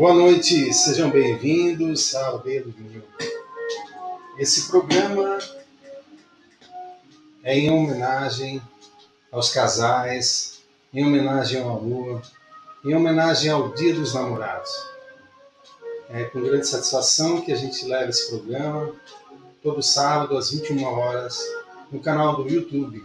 [0.00, 3.02] Boa noite, sejam bem-vindos ao Dedo Vinil.
[4.38, 5.36] Esse programa
[7.44, 8.62] é em homenagem
[9.30, 12.22] aos casais, em homenagem ao amor,
[12.82, 14.70] em homenagem ao Dia dos Namorados.
[16.08, 18.94] É com grande satisfação que a gente leva esse programa
[19.62, 21.44] todo sábado às 21 horas
[21.92, 23.04] no canal do YouTube.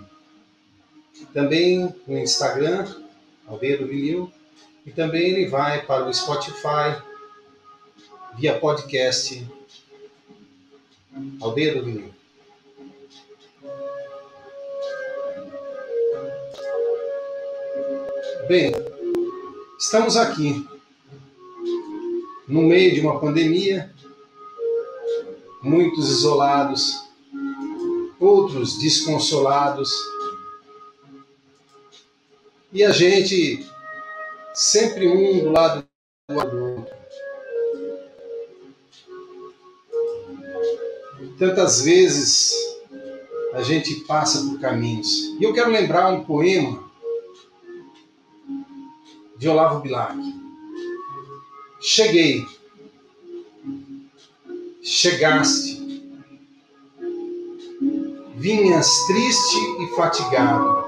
[1.34, 2.86] Também no Instagram,
[3.50, 4.32] do Vinil,
[4.86, 7.02] e também ele vai para o Spotify
[8.38, 9.46] via podcast
[11.42, 12.14] Aldeia do Vinil.
[18.48, 18.72] Bem,
[19.80, 20.68] estamos aqui
[22.48, 23.92] no meio de uma pandemia,
[25.64, 26.94] muitos isolados,
[28.20, 29.90] outros desconsolados,
[32.72, 33.66] e a gente
[34.55, 35.86] sempre um do lado
[36.30, 36.88] do outro.
[41.38, 42.53] Tantas vezes
[43.53, 45.09] a gente passa por caminhos.
[45.39, 46.83] E eu quero lembrar um poema
[49.38, 50.17] de Olavo Bilac.
[51.81, 52.45] Cheguei.
[54.81, 55.83] Chegaste.
[58.38, 60.84] Vinhas triste e fatigado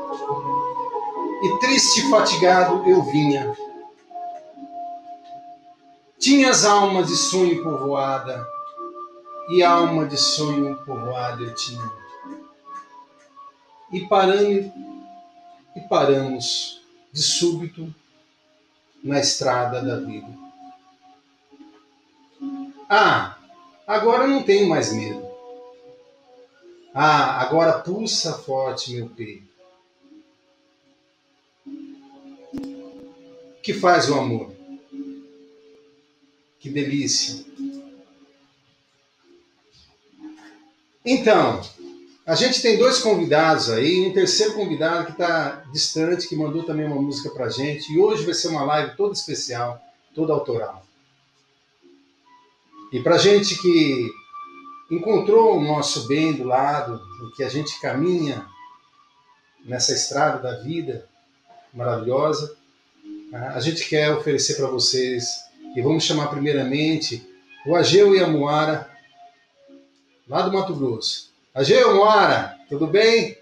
[1.44, 3.56] e triste e fatigado eu vinha.
[6.18, 8.46] Tinhas alma de sonho povoada,
[9.50, 11.92] e alma de sonho povoada eu tinha.
[13.92, 14.72] E paramos,
[15.76, 16.82] e paramos
[17.14, 17.94] de súbito
[19.04, 20.28] na estrada da vida.
[22.90, 23.38] Ah,
[23.86, 25.26] agora não tenho mais medo.
[26.94, 29.57] Ah, agora pulsa forte meu peito.
[33.68, 34.50] Que faz o amor.
[36.58, 37.44] Que delícia.
[41.04, 41.62] Então,
[42.26, 46.86] a gente tem dois convidados aí, um terceiro convidado que está distante, que mandou também
[46.86, 47.92] uma música para gente.
[47.92, 49.82] E hoje vai ser uma live toda especial,
[50.16, 50.86] toda autoral.
[52.94, 54.10] E para gente que
[54.90, 57.02] encontrou o nosso bem do lado,
[57.36, 58.48] que a gente caminha
[59.66, 61.06] nessa estrada da vida
[61.74, 62.57] maravilhosa?
[63.34, 65.44] A gente quer oferecer para vocês,
[65.76, 67.28] e vamos chamar primeiramente
[67.66, 68.90] o Ageu e a Moara,
[70.30, 71.34] lá do Mato Grosso.
[71.54, 73.38] Ageu, Moara, tudo bem?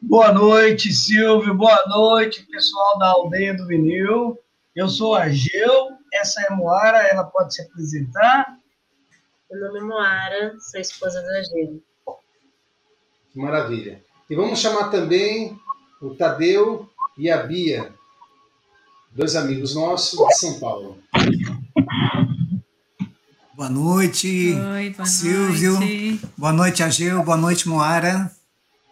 [0.00, 1.54] Boa noite, Silvio.
[1.54, 4.38] Boa noite, pessoal da Aldeia do Vinil.
[4.76, 8.58] Eu sou a Geu, essa é a Moara, ela pode se apresentar.
[9.50, 11.82] Meu nome é Moara, sou esposa da Geu.
[13.34, 14.04] Maravilha.
[14.28, 15.58] E vamos chamar também
[16.02, 17.90] o Tadeu e a Bia
[19.14, 20.98] dois amigos nossos de São Paulo.
[23.54, 25.74] Boa noite, Oi, boa Silvio.
[25.74, 26.20] Noite.
[26.36, 27.22] Boa noite, Ageu.
[27.22, 28.30] Boa noite, Moara.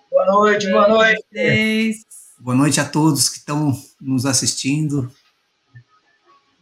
[0.09, 2.07] Boa noite, boa noite.
[2.39, 5.13] Boa noite a todos que estão nos assistindo.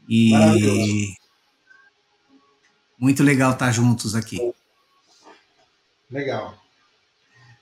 [0.09, 1.15] E
[2.99, 4.53] muito legal estar juntos aqui.
[6.11, 6.55] Legal.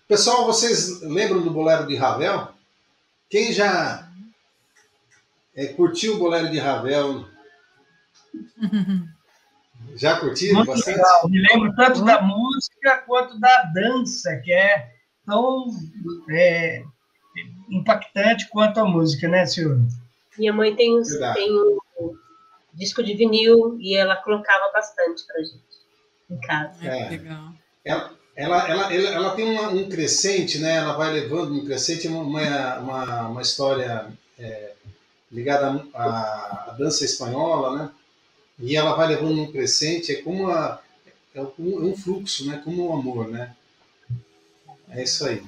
[0.07, 2.49] Pessoal, vocês lembram do bolero de Ravel?
[3.29, 4.08] Quem já
[5.59, 7.27] é, curtiu o bolero de Ravel?
[9.97, 10.55] Já curtiu?
[10.55, 10.97] Muito bastante?
[10.97, 11.29] legal.
[11.29, 14.95] Me lembro tanto da música quanto da dança, que é
[15.27, 15.67] tão
[16.31, 16.85] é,
[17.69, 19.81] impactante quanto a música, né, senhor?
[20.39, 21.03] Minha mãe tem, um,
[21.35, 22.17] tem um
[22.75, 25.63] disco de vinil e ela colocava bastante pra gente
[26.31, 26.87] em casa.
[26.87, 27.53] É, legal.
[27.85, 30.77] Ela, ela, ela, ela, ela tem uma, um crescente, né?
[30.77, 32.23] Ela vai levando um crescente, uma,
[32.79, 34.07] uma, uma história
[34.39, 34.68] é,
[35.31, 37.91] ligada à, à, dança espanhola, né?
[38.59, 40.81] E ela vai levando um crescente, é como a,
[41.35, 42.61] é um fluxo, né?
[42.65, 43.55] Como o amor, né?
[44.91, 45.43] É isso aí.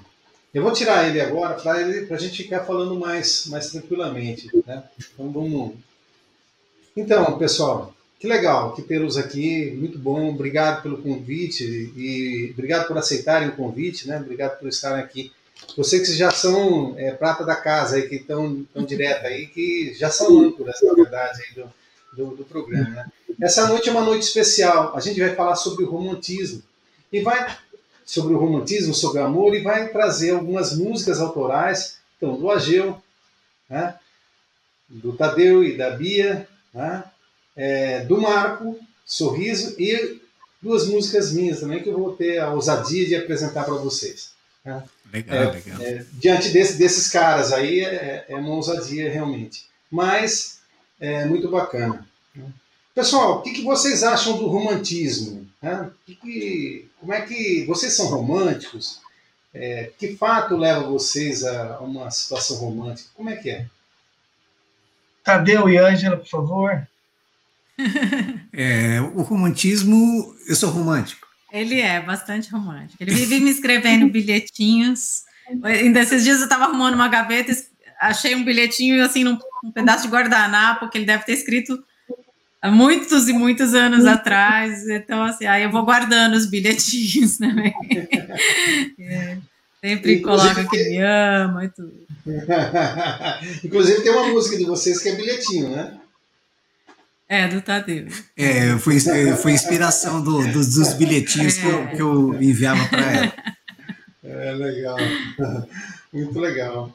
[0.53, 4.85] Eu vou tirar ele agora para a gente ficar falando mais, mais tranquilamente, né?
[4.99, 5.75] Então vamos.
[6.97, 10.29] Então, pessoal, que legal que tê-los aqui, muito bom.
[10.29, 11.65] Obrigado pelo convite
[11.97, 14.19] e obrigado por aceitarem o convite, né?
[14.19, 15.33] Obrigado por estarem aqui
[15.77, 19.95] vocês que já são é, prata da casa aí, que estão tão direto aí, que
[19.95, 21.73] já são âncoras, na verdade, aí do,
[22.17, 22.91] do, do, programa.
[22.91, 23.07] Né?
[23.41, 24.97] Essa noite é uma noite especial.
[24.97, 26.63] A gente vai falar sobre o romantismo.
[27.13, 27.57] E vai
[28.05, 33.01] sobre o romantismo, sobre o amor, e vai trazer algumas músicas autorais, então, do Ageu,
[33.69, 33.95] né?
[34.89, 37.05] do Tadeu e da Bia, né?
[37.57, 40.21] É, do Marco, Sorriso, e
[40.61, 44.31] duas músicas minhas também, que eu vou ter a ousadia de apresentar para vocês.
[44.65, 44.83] Né?
[45.13, 45.81] Legal, é, legal.
[45.81, 49.67] É, diante desse, desses caras aí, é, é, uma ousadia realmente.
[49.91, 50.61] Mas
[51.01, 52.07] é muito bacana.
[52.95, 55.49] Pessoal, o que, que vocês acham do romantismo?
[55.63, 55.91] Né?
[56.05, 59.01] Que que, como é que vocês são românticos?
[59.53, 63.11] É, que fato leva vocês a uma situação romântica?
[63.15, 63.67] Como é que é?
[65.25, 66.87] Tadeu e Ângela, por favor.
[68.53, 71.30] É, o romantismo, eu sou romântico.
[71.53, 73.03] Ele é bastante romântico.
[73.03, 75.25] Ele vive me escrevendo bilhetinhos.
[75.63, 77.53] Ainda esses dias eu estava arrumando uma gaveta,
[78.01, 81.83] achei um bilhetinho assim num um pedaço de guardanapo que ele deve ter escrito
[82.63, 84.89] há muitos e muitos anos atrás.
[84.89, 87.75] Então, assim, aí eu vou guardando os bilhetinhos também.
[88.99, 89.37] É,
[89.81, 92.01] sempre coloca que me ama e tudo.
[93.65, 96.00] Inclusive tem uma música de vocês que é bilhetinho, né?
[97.31, 98.09] É, do Tadeu.
[98.37, 98.99] É, foi,
[99.37, 101.61] foi inspiração do, do, dos bilhetinhos é.
[101.61, 103.33] que, eu, que eu enviava para ela.
[104.25, 104.97] É, legal.
[106.13, 106.93] Muito legal.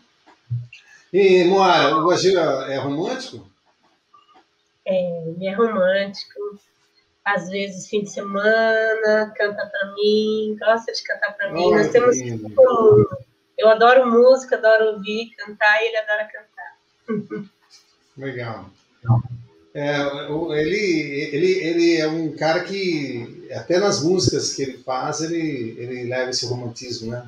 [1.14, 3.50] E, Moara, o Agir é romântico?
[4.86, 6.60] É, ele é romântico.
[7.24, 11.72] Às vezes, fim de semana, canta para mim, gosta de cantar para mim.
[11.72, 12.54] Nós temos lindo.
[13.58, 17.48] Eu adoro música, adoro ouvir, cantar, e ele adora cantar.
[18.18, 18.70] Legal.
[19.75, 19.98] É,
[20.57, 26.04] ele, ele, ele é um cara que, até nas músicas que ele faz, ele, ele
[26.06, 27.25] leva esse romantismo, né?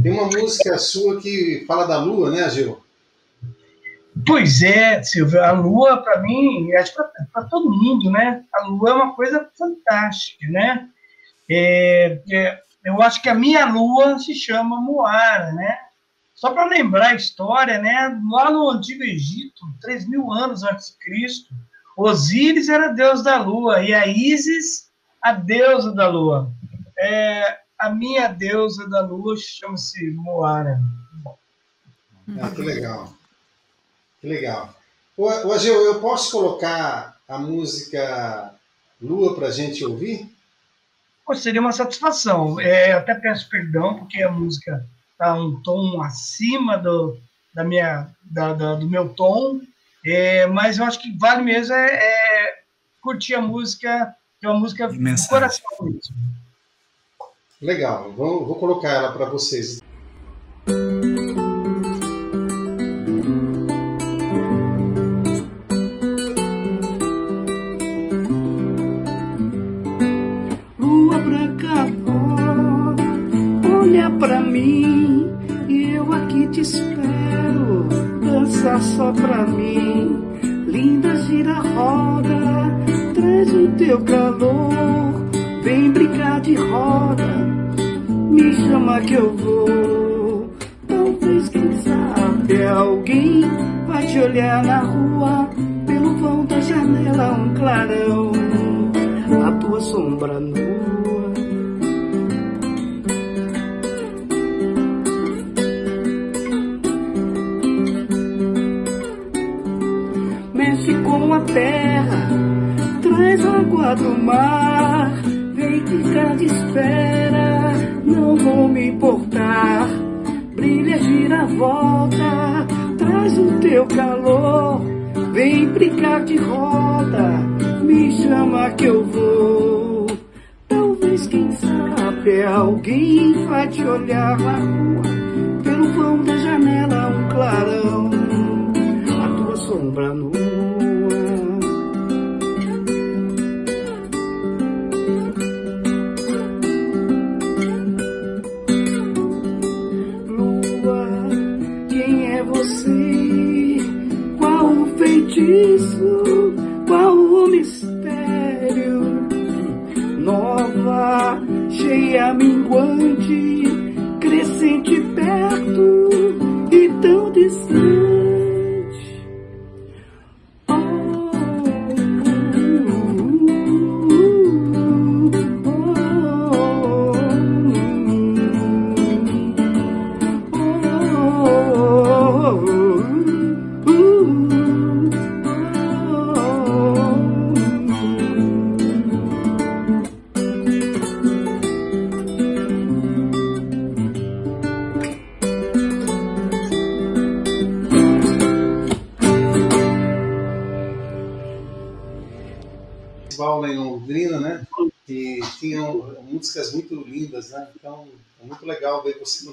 [0.00, 2.80] Tem uma música sua que fala da lua, né, Gil?
[4.24, 8.44] Pois é, Silvio, a lua, para mim, acho para todo mundo, né?
[8.54, 10.88] A lua é uma coisa fantástica, né?
[11.50, 15.76] É, é, eu acho que a minha lua se chama Moara, né?
[16.36, 18.16] Só para lembrar a história, né?
[18.30, 21.52] Lá no Antigo Egito, 3 mil anos antes de Cristo,
[22.02, 24.90] Osíris era deus da lua e a Ísis,
[25.22, 26.50] a deusa da lua.
[26.98, 30.80] É, a minha deusa da lua chama-se Moara.
[32.40, 33.12] Ah, que legal.
[34.20, 34.74] Que legal.
[35.16, 38.54] Ô, Agil, eu posso colocar a música
[39.00, 40.30] Lua para a gente ouvir?
[41.24, 42.60] Pô, seria uma satisfação.
[42.60, 47.18] É, até peço perdão, porque a música está um tom acima do,
[47.54, 49.60] da minha, da, da do meu tom,
[50.04, 52.58] é, mas eu acho que vale mesmo é, é
[53.00, 56.16] curtir a música, que é uma música do coração mesmo.
[57.60, 59.80] Legal, vou, vou colocar ela para vocês.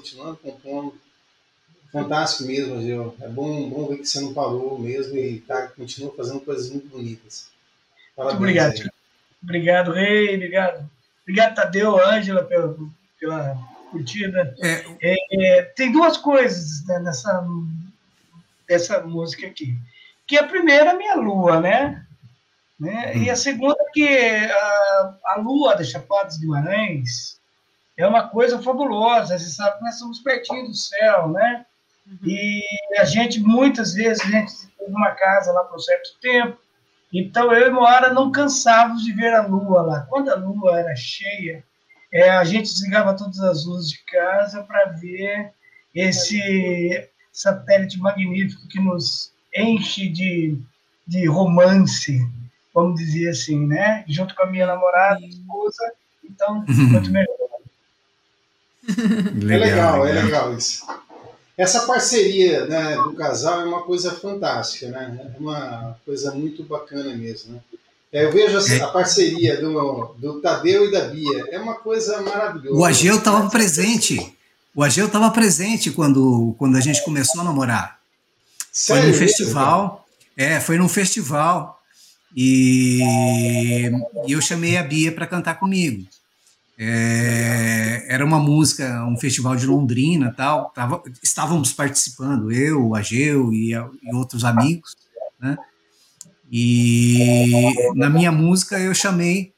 [0.08, 0.94] Continuando compondo.
[1.92, 3.16] Fantástico mesmo, Gil.
[3.20, 6.88] É bom, bom ver que você não parou mesmo e tá, continua fazendo coisas muito
[6.88, 7.48] bonitas.
[8.14, 8.72] Parabéns, Muito obrigado.
[8.72, 8.90] Aí.
[9.42, 10.34] Obrigado, Rei.
[10.34, 10.90] Obrigado.
[11.22, 12.76] Obrigado, Tadeu, Ângela, pela,
[13.18, 13.58] pela
[13.90, 14.54] curtida.
[14.60, 14.84] É.
[15.00, 17.46] É, é, tem duas coisas né, nessa,
[18.68, 19.74] nessa música aqui.
[20.26, 22.04] Que a primeira é a minha lua, né?
[22.78, 23.12] né?
[23.14, 23.22] Hum.
[23.22, 27.37] E a segunda que a, a lua da Chapada de Guimarães
[27.98, 29.38] é uma coisa fabulosa.
[29.38, 31.66] Você sabe que nós somos pertinho do céu, né?
[32.06, 32.18] Uhum.
[32.24, 32.62] E
[32.96, 36.56] a gente, muitas vezes, a gente teve uma casa lá por um certo tempo,
[37.12, 40.00] então eu e Moara não cansávamos de ver a lua lá.
[40.08, 41.64] Quando a lua era cheia,
[42.12, 45.52] é, a gente desligava todas as luzes de casa para ver
[45.94, 50.58] esse satélite magnífico que nos enche de,
[51.06, 52.20] de romance,
[52.74, 54.04] vamos dizer assim, né?
[54.06, 55.92] Junto com a minha namorada, esposa,
[56.24, 57.47] então, muito melhor.
[59.34, 60.86] Legal, é legal, é legal isso.
[61.56, 65.32] Essa parceria né, do casal é uma coisa fantástica, né?
[65.34, 67.60] É uma coisa muito bacana mesmo, né?
[68.12, 71.44] É, eu vejo assim, a parceria do, do Tadeu e da Bia.
[71.50, 72.76] É uma coisa maravilhosa.
[72.76, 74.34] O Ageu estava presente.
[74.74, 77.98] O Ageu estava presente quando, quando a gente começou a namorar.
[78.72, 79.02] Sério?
[79.02, 80.08] Foi num festival.
[80.36, 81.82] É, foi num festival.
[82.34, 83.00] E,
[84.26, 86.06] e eu chamei a Bia para cantar comigo.
[86.80, 90.70] É, era uma música, um festival de Londrina tal.
[90.70, 94.96] Tava, estávamos participando, eu, o Ageu e, e outros amigos,
[95.40, 95.58] né?
[96.50, 99.52] E na minha música eu chamei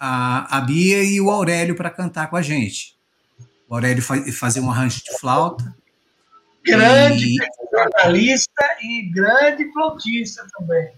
[0.00, 2.96] a, a Bia e o Aurélio para cantar com a gente.
[3.68, 5.74] O Aurélio fazia um arranjo de flauta.
[6.64, 7.36] Grande
[7.72, 10.90] jornalista e grande flautista também.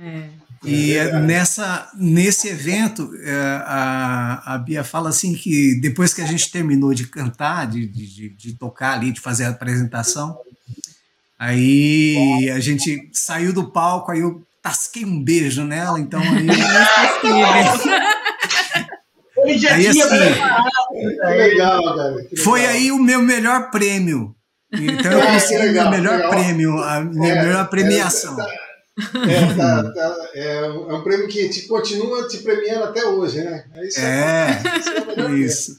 [0.00, 0.45] É.
[0.66, 6.50] E nessa, nesse evento, é, a, a Bia fala assim que depois que a gente
[6.50, 10.36] terminou de cantar, de, de, de tocar ali, de fazer a apresentação,
[11.38, 16.48] aí a gente saiu do palco, aí eu tasquei um beijo nela, então aí.
[19.70, 20.00] aí assim,
[21.24, 22.26] legal, cara.
[22.42, 24.34] Foi aí o meu melhor prêmio.
[24.72, 26.30] Então eu consegui o meu melhor legal.
[26.30, 28.40] prêmio, a minha é, melhor premiação.
[28.40, 28.65] É,
[29.56, 33.66] tá, tá, é, é, um prêmio que te continua te premiando até hoje, né?
[33.74, 34.00] É isso.
[34.00, 34.62] É,
[35.18, 35.78] é isso.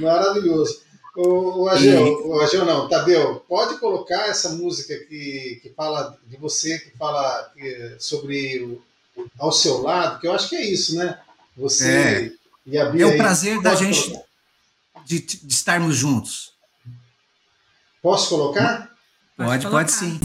[0.00, 0.82] Maravilhoso.
[1.16, 6.36] O, o, Ageu, o Ageu não, Tadeu, pode colocar essa música que, que fala de
[6.36, 8.82] você, que fala que, sobre o,
[9.38, 11.18] ao seu lado, que eu acho que é isso, né?
[11.56, 12.32] Você é,
[12.66, 13.04] e a Bia.
[13.04, 14.12] É o prazer da gente
[15.06, 16.52] de, de, estarmos juntos.
[18.02, 18.90] Posso colocar?
[19.36, 20.20] Pode, pode, pode sim.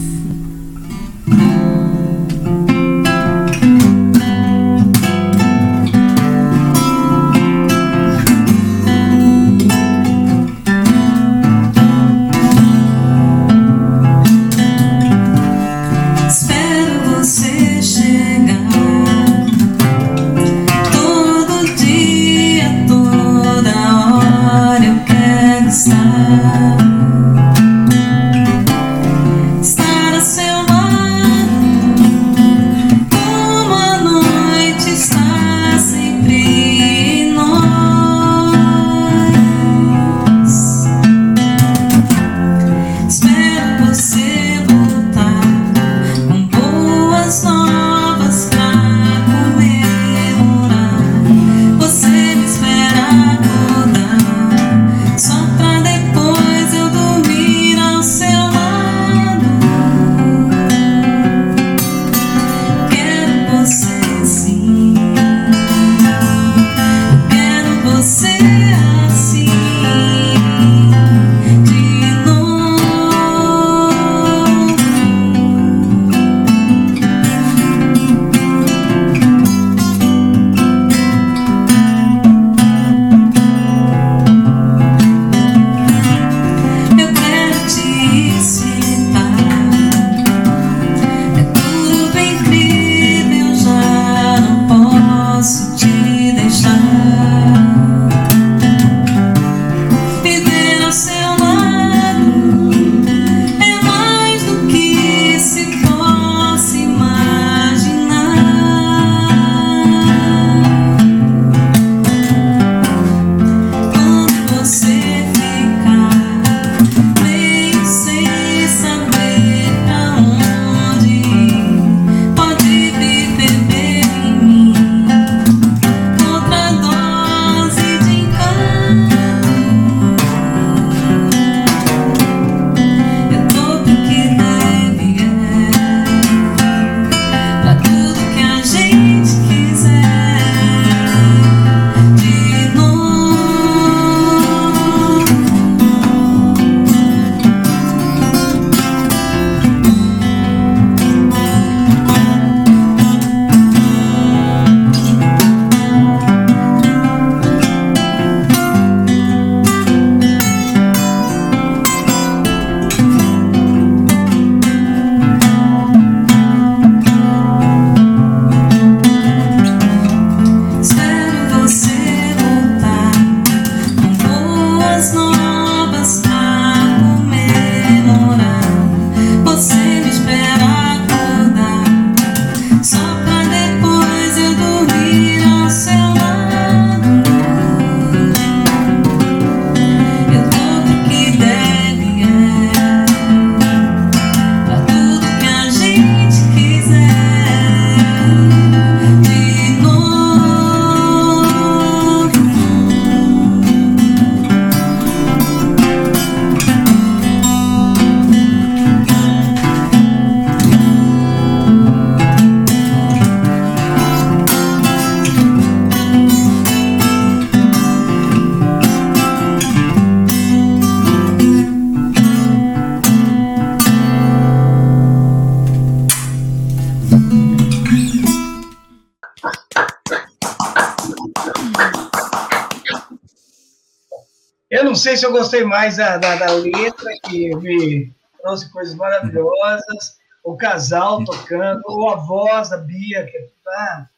[235.12, 240.56] Sei se eu gostei mais da, da, da letra, que me trouxe coisas maravilhosas, o
[240.56, 244.08] casal tocando, ou a voz da Bia, que tá,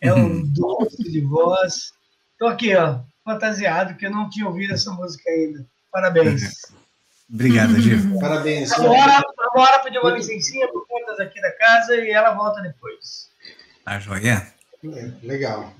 [0.00, 0.52] é um uhum.
[0.52, 1.92] doce de voz.
[2.32, 5.66] Estou aqui, ó, fantasiado, que eu não tinha ouvido essa música ainda.
[5.90, 6.52] Parabéns.
[7.32, 7.98] Obrigado, Gil.
[7.98, 8.18] Uhum.
[8.18, 8.72] Parabéns.
[8.72, 13.30] Agora, agora pediu uma licencinha por contas aqui da casa e ela volta depois.
[13.84, 14.46] Tá joia?
[14.84, 15.72] É, legal.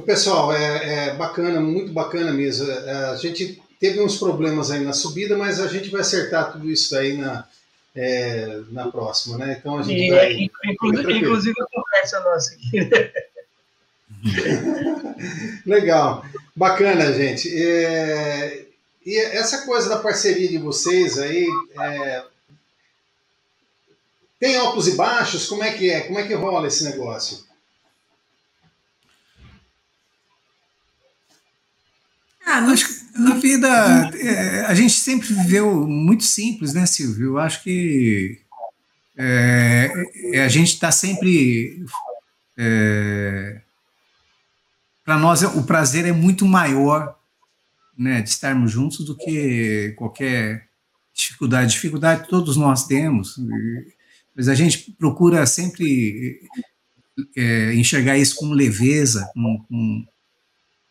[0.00, 2.70] Pessoal, é, é, bacana, muito bacana mesmo.
[2.70, 6.70] É, a gente teve uns problemas aí na subida, mas a gente vai acertar tudo
[6.70, 7.46] isso aí na,
[7.94, 9.56] é, na próxima, né?
[9.58, 10.48] Então a gente e, vai.
[10.64, 12.90] Inclusive, inclusive a conversa nossa aqui.
[15.66, 16.24] Legal,
[16.56, 17.50] bacana, gente.
[17.54, 18.64] É,
[19.04, 21.46] e essa coisa da parceria de vocês aí,
[21.78, 22.24] é,
[24.40, 25.46] tem altos e baixos?
[25.46, 26.00] Como é que é?
[26.00, 27.44] Como é que rola esse negócio?
[32.52, 37.28] Ah, acho que a vida, é, a gente sempre viveu muito simples, né, Silvio?
[37.28, 38.42] Eu acho que
[39.16, 39.90] é,
[40.34, 41.82] é a gente está sempre.
[42.58, 43.62] É,
[45.02, 47.18] Para nós, o prazer é muito maior
[47.96, 50.68] né, de estarmos juntos do que qualquer
[51.14, 51.72] dificuldade.
[51.72, 53.40] Dificuldade todos nós temos,
[54.36, 56.38] mas a gente procura sempre
[57.34, 60.06] é, enxergar isso com leveza, com, com,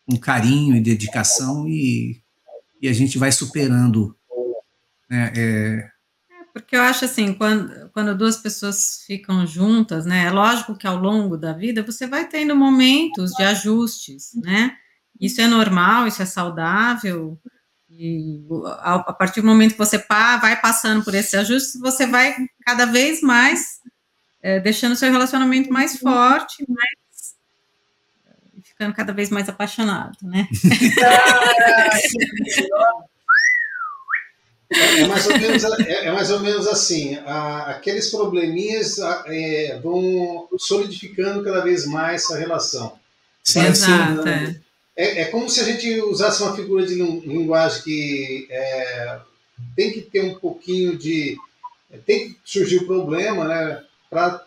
[0.06, 2.20] com, carinho e dedicação, e,
[2.80, 4.16] e a gente vai superando.
[5.08, 5.90] Né, é,
[6.30, 10.86] é porque eu acho assim, quando, quando duas pessoas ficam juntas, né, é lógico que
[10.86, 14.76] ao longo da vida você vai tendo momentos de ajustes, né?
[15.20, 17.38] Isso é normal, isso é saudável.
[17.88, 18.44] E
[18.80, 22.34] a partir do momento que você vai passando por esse ajuste, você vai
[22.64, 23.80] cada vez mais
[24.42, 26.90] é, deixando seu relacionamento mais forte, mais
[28.82, 30.48] ficando cada vez mais apaixonado, né?
[34.74, 37.18] É, mais ou menos, é, é mais ou menos assim,
[37.66, 42.98] aqueles probleminhas é, vão solidificando cada vez mais a relação.
[43.44, 44.26] Sim, exato.
[44.26, 44.56] É.
[44.96, 49.18] É, é como se a gente usasse uma figura de linguagem que é,
[49.76, 51.36] tem que ter um pouquinho de.
[52.06, 53.84] Tem que surgir o problema, né?
[54.08, 54.42] Para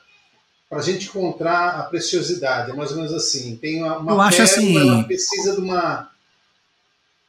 [0.72, 2.72] a gente encontrar a preciosidade.
[2.72, 3.56] É mais ou menos assim.
[3.58, 4.78] Tem uma, uma Eu acho assim...
[4.78, 6.10] ela precisa de uma,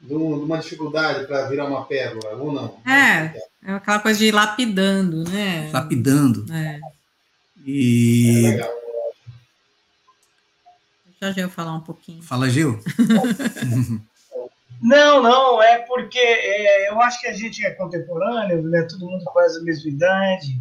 [0.00, 2.80] de uma dificuldade para virar uma pérola, ou não?
[2.86, 5.70] É, é aquela coisa de ir lapidando, né?
[5.72, 6.46] Lapidando.
[6.52, 6.80] É.
[7.64, 8.44] E.
[8.46, 8.76] É legal.
[11.20, 12.22] Deixa Gil falar um pouquinho.
[12.22, 12.78] Fala, Gil.
[14.80, 18.82] não, não, é porque é, eu acho que a gente é contemporâneo, né?
[18.82, 20.60] Todo mundo quase a mesma idade.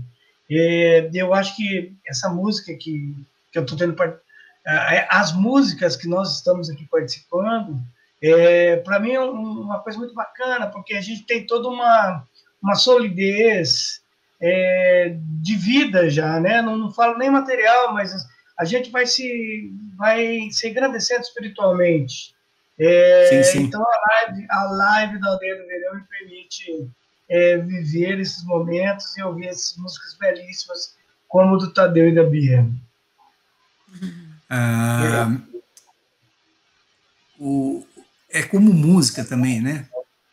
[0.49, 3.15] É, eu acho que essa música que,
[3.51, 3.95] que eu estou tendo
[5.09, 7.79] as músicas que nós estamos aqui participando,
[8.21, 12.25] é, para mim é uma coisa muito bacana, porque a gente tem toda uma,
[12.61, 14.01] uma solidez
[14.41, 16.61] é, de vida já, né?
[16.61, 18.11] Não, não falo nem material, mas
[18.57, 22.33] a gente vai se, vai se engrandecendo espiritualmente.
[22.79, 23.63] É, sim, sim.
[23.65, 26.89] Então, a live, a live da Aldeia do Verão me permite
[27.29, 30.95] é, viver esses momentos e ouvir essas músicas belíssimas,
[31.27, 32.67] como do Tadeu e da Bia.
[34.49, 35.35] Ah,
[37.39, 37.85] o,
[38.29, 39.87] é como música também, né?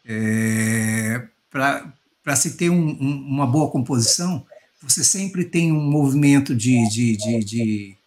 [0.05, 4.47] É, Para se ter um, um, uma boa composição,
[4.81, 7.99] você sempre tem um movimento de, de, de, de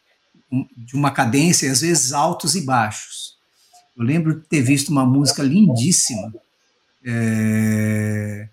[0.75, 3.35] de uma cadência, às vezes altos e baixos.
[3.97, 6.33] Eu lembro de ter visto uma música lindíssima.
[7.03, 8.47] É...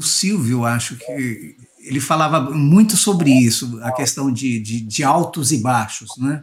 [0.00, 5.52] O Silvio, acho que ele falava muito sobre isso, a questão de, de, de altos
[5.52, 6.42] e baixos, né?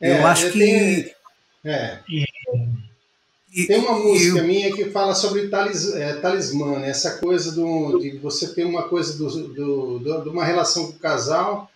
[0.00, 0.58] É, eu acho que.
[0.58, 1.10] Tenho...
[1.64, 1.98] É.
[3.66, 4.44] Tem uma música eu...
[4.44, 6.90] minha que fala sobre talis, é, talismã, né?
[6.90, 10.92] essa coisa do, de você ter uma coisa do, do, do de uma relação com
[10.92, 11.68] o casal.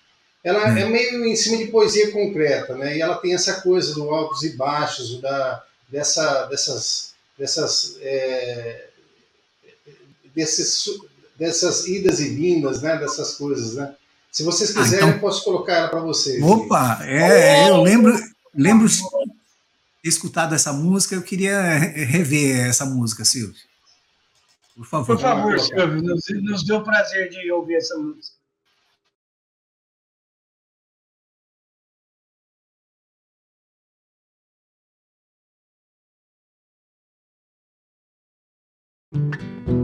[0.44, 0.76] Ela hum.
[0.76, 2.96] é meio em cima de poesia concreta, né?
[2.96, 8.88] E ela tem essa coisa do altos e baixos, da, dessa, dessas, dessas, é,
[10.34, 10.84] desses,
[11.38, 12.96] dessas idas e vindas, né?
[12.96, 13.94] Dessas coisas, né?
[14.30, 15.16] Se vocês ah, quiserem, ah, então...
[15.16, 16.42] eu posso colocar ela para vocês.
[16.42, 18.18] Opa, é, eu lembro,
[18.54, 18.88] lembro
[20.02, 23.54] escutado essa música, eu queria rever essa música, Silvio.
[24.74, 25.16] Por favor.
[25.16, 28.42] Por favor, Silvio, nos, nos deu prazer de ouvir essa música.
[39.12, 39.81] queda.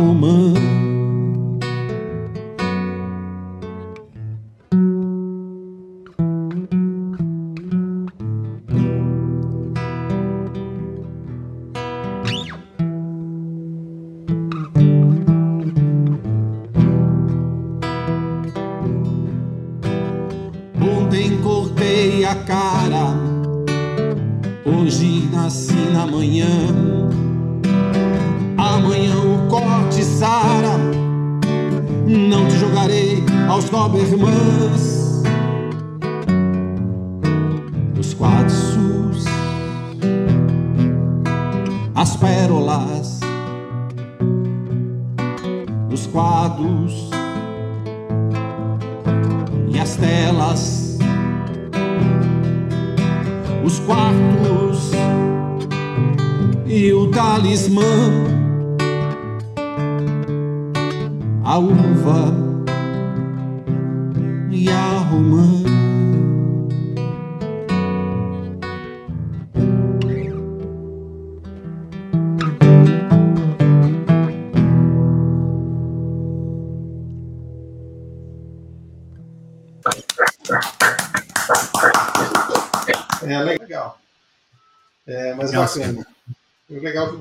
[0.00, 0.59] E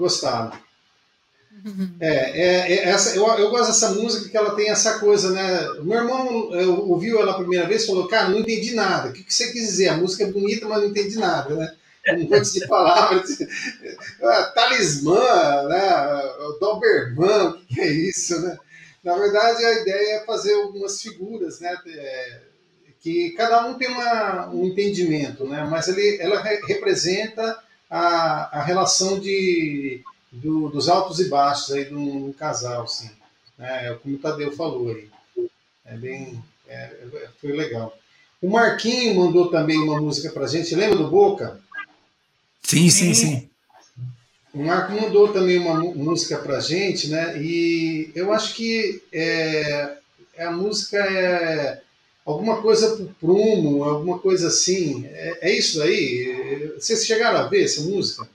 [0.09, 0.51] Gostaram.
[1.99, 5.67] É, é, é, essa, eu, eu gosto dessa música que ela tem essa coisa, né?
[5.83, 9.09] Meu irmão eu, ouviu ela a primeira vez e falou, cara, não entendi nada.
[9.09, 9.89] O que, que você quis dizer?
[9.89, 11.75] A música é bonita, mas não entendi nada, né?
[12.09, 13.37] Um monte de palavras.
[14.23, 16.21] Ah, talismã, né?
[16.59, 18.57] Doberman, o que, que é isso, né?
[19.03, 21.77] Na verdade, a ideia é fazer algumas figuras, né?
[21.87, 22.39] É,
[23.01, 25.67] que cada um tem uma, um entendimento, né?
[25.69, 27.57] Mas ele, ela re, representa
[27.89, 33.09] a, a relação de, do, dos altos e baixos aí de um, casal, assim.
[33.57, 33.97] Né?
[34.01, 35.09] Como o Tadeu falou aí.
[35.85, 36.93] É bem, é,
[37.41, 37.97] foi legal.
[38.41, 40.75] O Marquinho mandou também uma música pra gente.
[40.75, 41.59] Lembra do Boca?
[42.63, 43.49] Sim, sim, sim.
[44.53, 47.41] O Marco mandou também uma música pra gente, né?
[47.41, 49.97] E eu acho que é,
[50.37, 51.81] a música é
[52.25, 55.05] alguma coisa pro prumo, alguma coisa assim.
[55.07, 56.68] É, é, isso aí?
[56.79, 58.27] Vocês chegaram a ver essa música?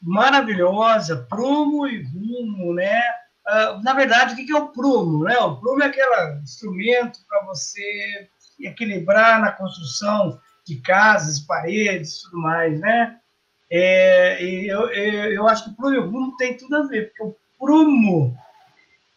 [0.00, 3.00] Maravilhosa, prumo e rumo, né?
[3.46, 5.24] Uh, na verdade, o que é o prumo?
[5.24, 5.36] Né?
[5.38, 8.28] O prumo é aquele instrumento para você
[8.60, 13.18] equilibrar na construção de casas, paredes, tudo mais, né?
[13.70, 17.08] É, eu, eu, eu acho que o prumo e o rumo tem tudo a ver,
[17.08, 18.36] porque o prumo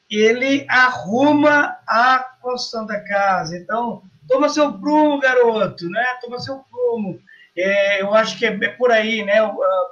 [0.09, 3.57] ele arruma a construção da casa.
[3.57, 6.05] Então, toma seu prumo, garoto, né?
[6.21, 7.19] Toma seu prumo.
[7.57, 9.37] É, eu acho que é, é por aí, né?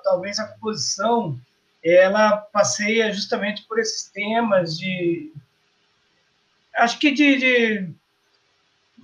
[0.03, 1.39] Talvez a composição
[1.83, 5.31] ela passeia justamente por esses temas de
[6.75, 7.89] acho que de, de,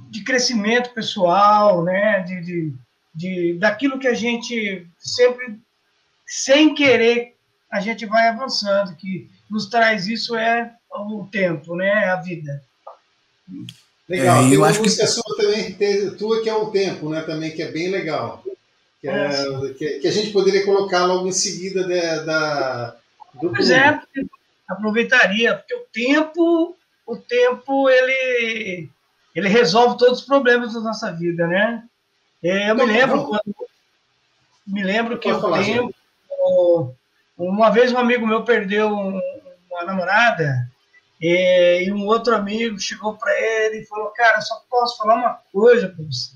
[0.09, 2.19] de crescimento pessoal, né?
[2.21, 2.73] De, de,
[3.15, 5.59] de daquilo que a gente sempre
[6.27, 7.35] sem querer
[7.71, 11.91] a gente vai avançando, que nos traz isso é o tempo, né?
[12.05, 12.61] A vida.
[14.09, 14.43] Legal.
[14.43, 15.07] É, Tem uma música que...
[15.07, 17.21] sua também, tua que é o tempo, né?
[17.21, 18.43] Também, que é bem legal.
[19.01, 22.95] Que, é, que, que, a gente poderia colocar logo em seguida de, da,
[23.33, 23.99] do pois é,
[24.69, 28.87] aproveitaria, porque o tempo, o tempo ele,
[29.35, 31.83] ele resolve todos os problemas da nossa vida, né?
[32.43, 33.55] É, eu me lembro quando,
[34.67, 36.95] me lembro que o tempo,
[37.35, 40.69] uma vez um amigo meu perdeu uma namorada
[41.19, 45.39] e, e um outro amigo chegou para ele e falou, cara, só posso falar uma
[45.51, 46.35] coisa para você,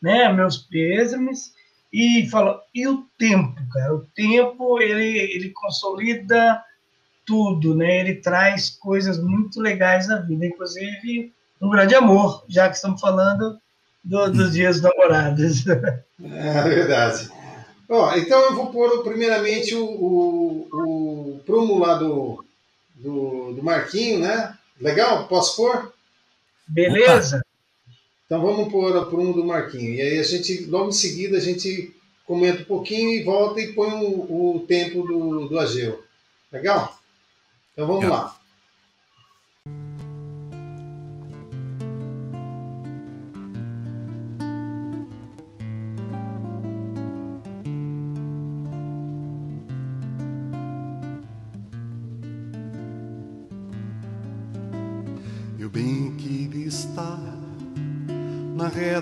[0.00, 0.32] né?
[0.32, 1.57] Meus pêsames
[1.92, 6.62] e falou e o tempo, cara, o tempo ele ele consolida
[7.24, 8.00] tudo, né?
[8.00, 13.58] Ele traz coisas muito legais na vida, inclusive um grande amor, já que estamos falando
[14.02, 15.64] do, dos dias namorados.
[16.20, 17.30] É verdade.
[17.88, 22.44] Ó, então eu vou pôr primeiramente o, o, o prumo lá do,
[22.96, 24.52] do, do Marquinho, né?
[24.80, 25.28] Legal?
[25.28, 25.92] Posso pôr?
[26.66, 27.40] Beleza.
[28.28, 29.94] Então vamos pôr o prumo do Marquinho.
[29.94, 33.72] E aí a gente, logo em seguida, a gente comenta um pouquinho e volta e
[33.72, 36.04] põe o, o tempo do, do Ageu.
[36.52, 37.00] Legal?
[37.72, 38.37] Então vamos lá.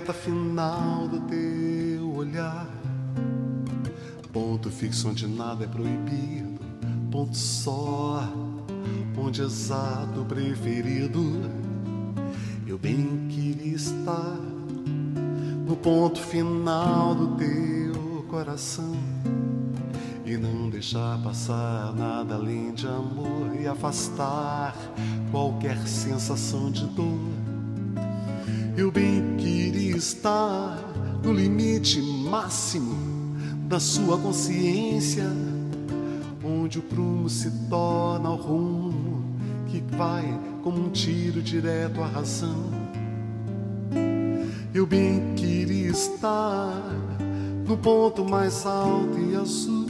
[0.07, 2.67] Reta final do teu olhar.
[4.31, 6.59] Ponto fixo onde nada é proibido,
[7.11, 8.23] ponto só,
[9.17, 11.21] onde exato preferido.
[12.65, 14.37] Eu bem queria estar
[15.65, 18.95] no ponto final do teu coração
[20.25, 24.75] e não deixar passar nada além de amor e afastar
[25.31, 27.47] qualquer sensação de dor
[28.77, 29.36] eu bem
[29.97, 30.77] estar
[31.23, 32.95] no limite máximo
[33.67, 35.25] da sua consciência,
[36.43, 39.25] onde o prumo se torna o rumo
[39.67, 42.71] que vai como um tiro direto à razão.
[44.73, 46.81] Eu bem queria estar
[47.67, 49.87] no ponto mais alto e azul.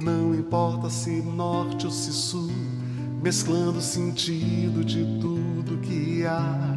[0.00, 2.50] Não importa se norte ou se sul,
[3.22, 6.69] mesclando o sentido de tudo que há.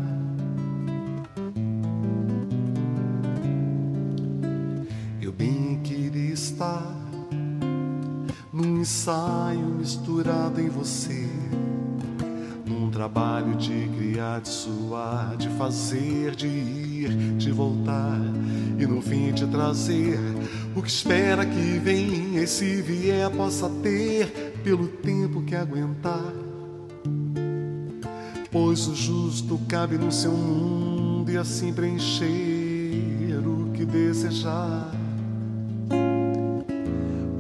[9.04, 11.28] Ensaio misturado em você,
[12.66, 18.18] num trabalho de criar, de suar, de fazer, de ir, de voltar
[18.80, 20.18] e no fim te trazer
[20.74, 26.34] o que espera que venha e se vier possa ter pelo tempo que aguentar.
[28.50, 34.90] Pois o justo cabe no seu mundo e assim preencher o que desejar.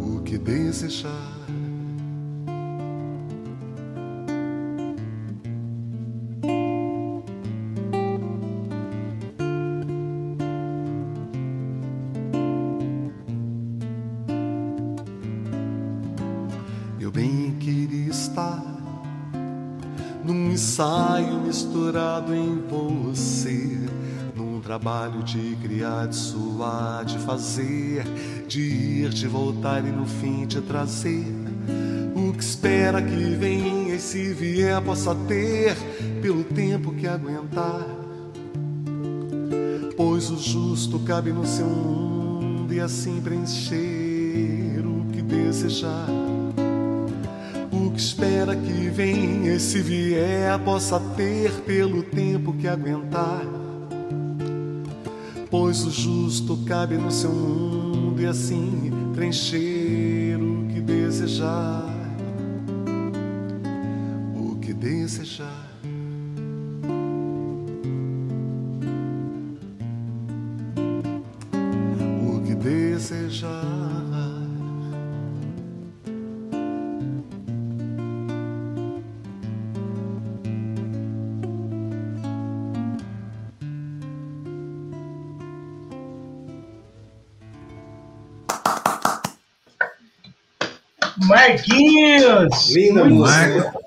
[0.02, 1.43] O que desejar.
[25.64, 28.04] Criar, de suar, de fazer,
[28.48, 31.26] de ir, de voltar e no fim te trazer.
[32.14, 35.76] O que espera que venha e se vier possa ter
[36.22, 37.88] pelo tempo que aguentar.
[39.96, 46.10] Pois o justo cabe no seu mundo e assim preencher o que desejar.
[47.72, 53.63] O que espera que venha e se vier possa ter pelo tempo que aguentar
[55.54, 61.86] pois o justo cabe no seu mundo e assim preencher o que desejar,
[64.36, 65.73] o que desejar.
[92.70, 93.48] Linda música.
[93.48, 93.84] Marco.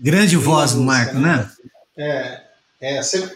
[0.00, 1.50] Grande Linda voz do Marco, né?
[1.96, 2.40] É,
[2.80, 3.30] é, você,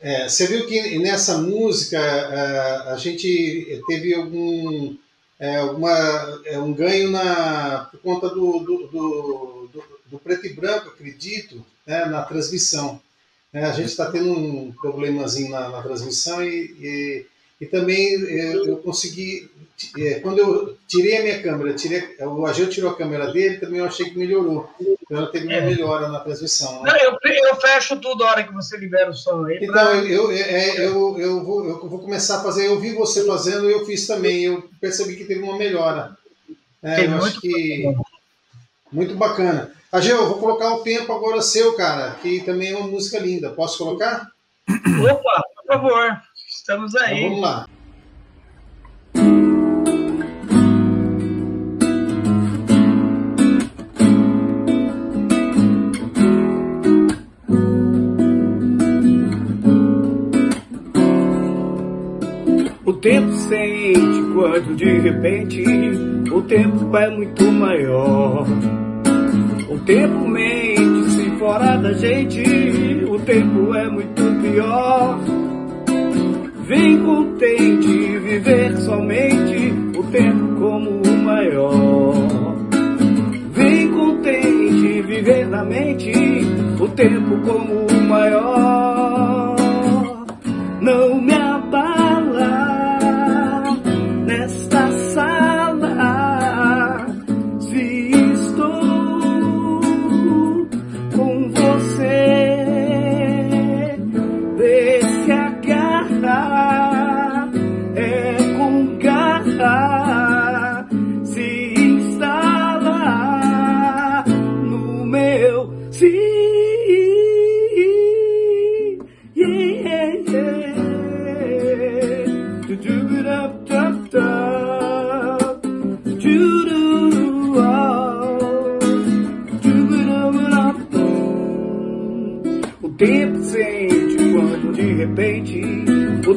[0.00, 4.96] é, você viu que nessa música a, é, a gente teve algum
[5.38, 10.88] é, uma, é, um ganho na, por conta do, do, do, do preto e branco,
[10.88, 13.00] acredito, né, na transmissão.
[13.52, 17.26] É, a gente está tendo um problemazinho na, na transmissão e, e,
[17.60, 19.50] e também eu, eu consegui
[19.98, 23.80] é, quando eu tirei a minha câmera, tirei, o Ageu tirou a câmera dele, também
[23.80, 24.68] eu achei que melhorou.
[25.02, 25.60] Então teve uma é.
[25.60, 26.82] melhora na transmissão.
[26.82, 26.90] Né?
[26.90, 29.58] Não, eu, eu, fecho tudo a hora que você libera o som aí.
[29.62, 29.96] Então, pra...
[29.96, 33.68] eu, eu, é, eu, eu, vou, eu vou começar a fazer, eu vi você fazendo
[33.68, 34.44] e eu fiz também.
[34.44, 36.16] Eu percebi que teve uma melhora.
[36.82, 37.82] É, eu muito acho que.
[37.84, 38.04] Bacana.
[38.92, 39.72] Muito bacana.
[39.90, 43.50] Ageu, eu vou colocar o tempo agora seu, cara, que também é uma música linda.
[43.50, 44.28] Posso colocar?
[44.68, 46.20] Opa, por favor.
[46.48, 47.18] Estamos aí.
[47.18, 47.68] Então, vamos lá.
[63.04, 65.62] Tempo sente quando de repente
[66.32, 68.46] o tempo é muito maior.
[69.68, 75.20] O tempo mente se fora da gente, o tempo é muito pior.
[76.66, 82.14] Vem contente viver somente o tempo como o maior.
[83.52, 86.10] Vem contente viver na mente
[86.80, 89.56] o tempo como o maior.
[90.80, 91.33] Não me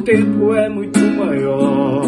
[0.08, 2.04] tempo é muito maior.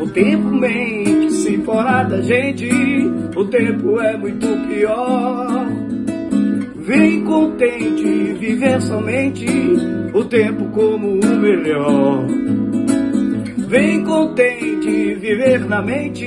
[0.00, 2.68] O tempo mente se fora da gente,
[3.36, 5.66] o tempo é muito pior.
[6.76, 9.46] Vem contente viver somente
[10.14, 12.26] o tempo como o melhor.
[13.68, 16.26] Vem contente viver na mente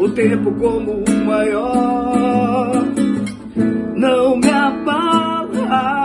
[0.00, 2.72] o tempo como o maior.
[3.94, 5.95] Não me abala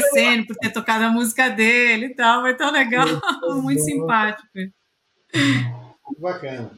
[0.00, 3.06] Agradecendo por ter tocado a música dele e tal, foi tão legal,
[3.62, 4.48] muito simpático.
[6.18, 6.70] Bacana.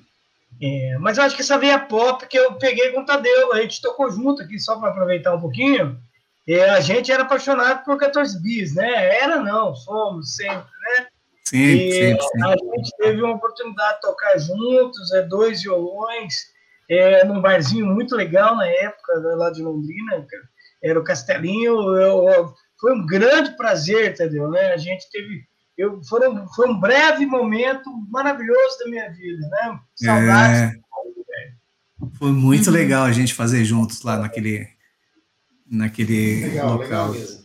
[0.63, 3.61] É, mas eu acho que essa veia pop que eu peguei com o Tadeu, a
[3.63, 5.99] gente tocou junto aqui, só para aproveitar um pouquinho.
[6.49, 9.17] É, a gente era apaixonado por 14 bis, né?
[9.17, 11.07] Era não, somos sempre, né?
[11.45, 12.49] Sim, e sempre, sempre.
[12.49, 16.35] A gente teve uma oportunidade de tocar juntos, é, dois violões,
[16.89, 20.27] é, num barzinho muito legal na época, lá de Londrina,
[20.83, 21.97] era o Castelinho.
[21.97, 24.51] Eu, eu, foi um grande prazer, entendeu?
[24.51, 24.73] Né?
[24.73, 25.47] A gente teve.
[25.79, 29.79] Eu, foi, um, foi um breve momento maravilhoso da minha vida, né?
[29.95, 30.61] Saudades.
[30.61, 30.75] É,
[32.19, 32.73] foi muito uhum.
[32.73, 34.69] legal a gente fazer juntos lá naquele,
[35.65, 37.11] naquele legal, local.
[37.13, 37.43] Legal mesmo.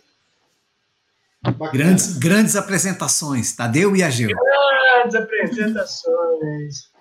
[1.72, 4.30] Grandes, grandes apresentações, Tadeu e Agil.
[4.30, 6.92] Grandes apresentações.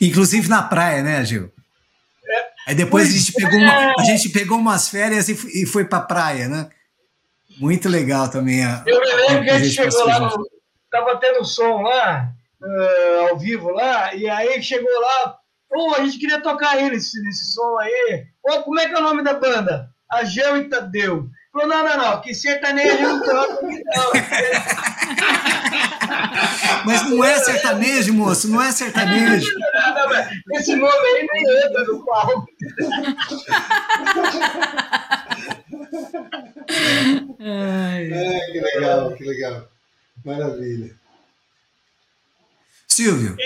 [0.00, 1.50] Inclusive na praia, né, Agil?
[2.66, 6.48] Aí depois a gente, pegou uma, a gente pegou umas férias e, foi para praia,
[6.48, 6.68] né?
[7.58, 8.64] Muito legal também.
[8.64, 10.48] A, eu me lembro que a gente chegou lá, no,
[10.90, 12.30] tava tendo som lá,
[12.62, 15.36] uh, ao vivo lá, e aí chegou lá,
[15.68, 18.26] pô, a gente queria tocar ele nesse, nesse som aí.
[18.42, 19.90] Pô, como é que é o nome da banda?
[20.10, 21.28] Agel e Tadeu.
[21.52, 24.12] Falou, não, não, não, que sertanejo não toca não.
[26.84, 29.50] Mas não é sertanejo, moço, não é sertanejo.
[30.54, 32.46] Esse nome aí nem entra no palco.
[37.40, 39.68] É, que legal, que legal.
[40.24, 40.94] Maravilha.
[42.86, 43.36] Silvio,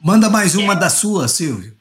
[0.00, 1.76] manda mais uma da sua, Silvio.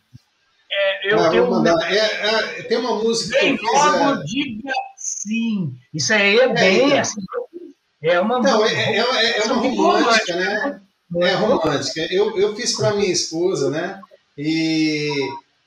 [0.72, 1.76] É, eu ah, tenho mandar.
[1.92, 3.72] É, é, tem uma música que eu fiz.
[3.72, 4.24] Logo, é...
[4.24, 5.76] diga sim.
[5.94, 7.00] Isso aí é, é bem então.
[7.00, 7.22] assim.
[8.02, 10.82] É uma, Não, é, é, é, é uma romântica, né?
[11.22, 12.02] É romântica.
[12.12, 14.00] Eu, eu fiz para minha esposa, né?
[14.38, 15.10] E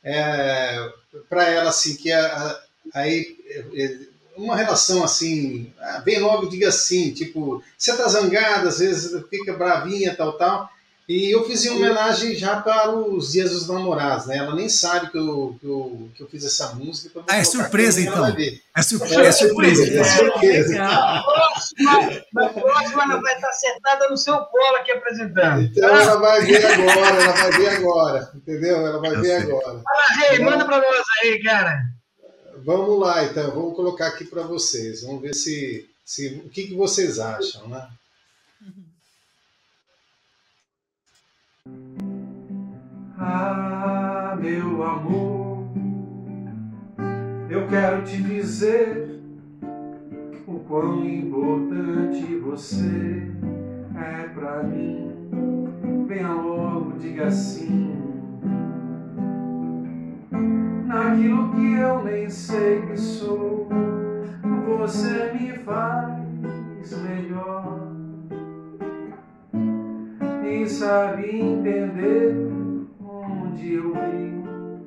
[0.03, 0.91] é,
[1.28, 2.61] para ela, assim, que a,
[2.95, 3.36] aí
[4.36, 5.72] uma relação assim,
[6.05, 10.70] bem logo diga assim, tipo, você tá zangada, às vezes fica bravinha, tal, tal.
[11.09, 14.36] E eu fiz em homenagem já para os Dias dos Namorados, né?
[14.36, 17.09] Ela nem sabe que eu, que eu, que eu fiz essa música.
[17.11, 18.24] Então ah, é surpresa então.
[18.74, 19.20] É, surpresa.
[19.20, 19.99] É, surpresa.
[19.99, 20.78] É surpresa.
[20.78, 25.62] Na próxima, na próxima ela vai estar sentada no seu colo aqui apresentando.
[25.62, 28.86] Então ela vai ver agora, ela vai ver agora, entendeu?
[28.86, 29.82] Ela vai ver agora.
[29.82, 31.82] Fala, Rei, manda para nós aí, cara.
[32.65, 35.03] Vamos lá, então, vamos colocar aqui para vocês.
[35.03, 37.89] Vamos ver se, se o que, que vocês acham, né?
[43.19, 45.65] Ah, meu amor,
[47.51, 49.21] eu quero te dizer
[50.47, 53.29] o quão importante você
[53.97, 55.11] é pra mim.
[56.07, 57.91] Venha logo, diga sim.
[61.13, 63.69] Naquilo que eu nem sei que sou,
[64.79, 67.93] você me faz melhor.
[70.43, 72.35] E sabe entender
[72.99, 74.87] onde eu mesmo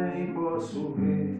[0.00, 1.38] nem posso ver.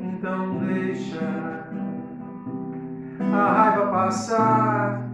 [0.00, 1.20] Então deixa
[3.20, 5.06] a raiva passar,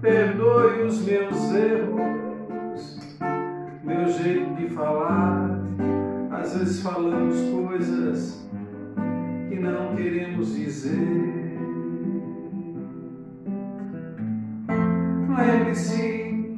[0.00, 1.91] perdoe os meus erros,
[4.02, 5.60] meu jeito de falar.
[6.32, 8.48] Às vezes falamos coisas
[9.48, 11.58] que não queremos dizer.
[15.38, 16.54] Lembre-se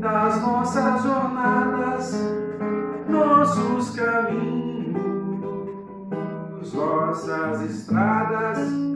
[0.00, 2.34] das nossas jornadas,
[3.08, 4.96] nossos caminhos,
[6.74, 8.87] nossas estradas,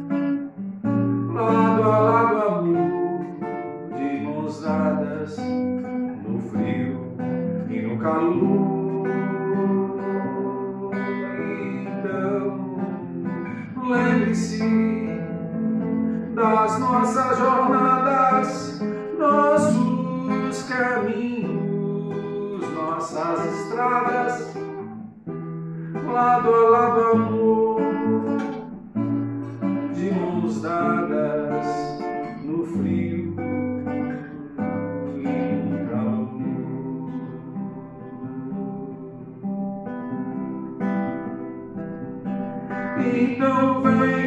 [11.88, 12.28] Então,
[13.88, 14.62] lembre-se
[16.34, 18.80] das nossas jornadas
[19.18, 24.54] nossos caminhos, nossas estradas,
[26.12, 27.80] lado a lado, amor,
[29.92, 31.41] de mãos dadas
[43.14, 44.21] Então vem, vem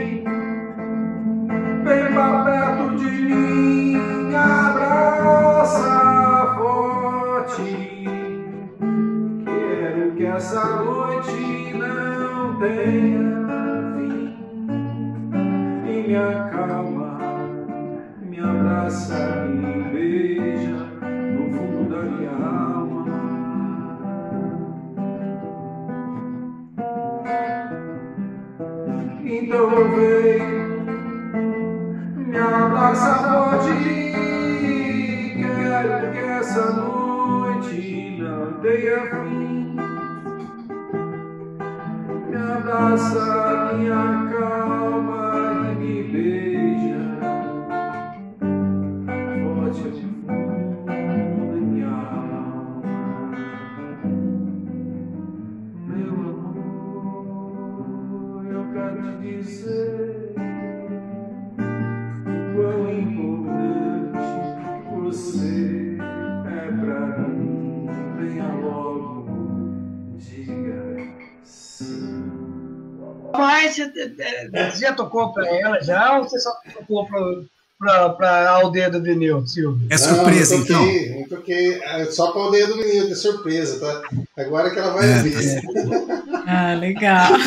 [74.86, 77.08] já tocou para ela já ou você só tocou
[77.78, 79.88] para a aldeia do vinil, Silvio?
[79.90, 80.86] É surpresa, não, não então.
[80.86, 84.02] toquei, Não toquei, é só para o dedo do menino, que surpresa, tá?
[84.42, 85.62] Agora que ela vai É, ver.
[86.48, 87.32] Ah, legal.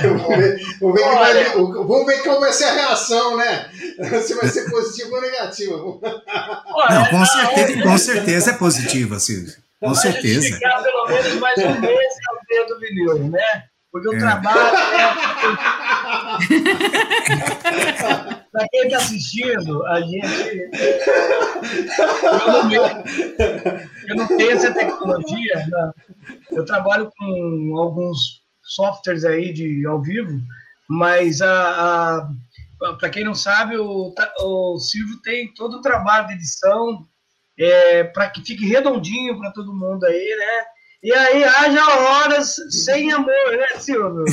[0.00, 3.68] Vamos ver, vamos ver que vai, vamos ver qual vai ser a reação, né?
[4.24, 5.76] Se vai ser positiva ou negativa.
[5.76, 9.52] Não, com certeza, com certeza é positiva, Silvio.
[9.78, 10.42] Com Vai certeza.
[10.48, 13.64] chegar pelo menos mais um mês a aldeia do vinil, né?
[13.90, 14.18] Porque o É.
[14.18, 14.60] trabalho
[14.94, 16.28] é...
[18.52, 20.70] Para quem está assistindo, a gente.
[22.24, 22.72] Eu não,
[24.08, 25.66] eu não tenho essa tecnologia.
[25.68, 25.92] né?
[26.50, 30.38] Eu trabalho com alguns softwares aí de ao vivo,
[30.88, 32.28] mas a,
[32.98, 37.06] para quem não sabe, o, o Silvio tem todo o trabalho de edição
[37.58, 40.64] é, para que fique redondinho para todo mundo aí, né?
[41.00, 44.24] E aí haja horas sem amor, né, Silvio?